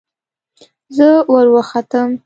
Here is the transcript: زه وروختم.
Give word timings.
زه 0.95 1.09
وروختم. 1.33 2.09